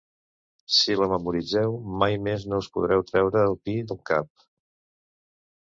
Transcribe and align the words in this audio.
Si 0.77 0.95
la 0.99 1.07
memoritzeu, 1.11 1.75
mai 2.05 2.17
més 2.29 2.47
no 2.53 2.61
us 2.65 2.71
podreu 2.79 3.07
treure 3.13 3.47
el 3.53 3.61
pi 3.69 3.79
del 3.93 4.05
cap. 4.13 4.47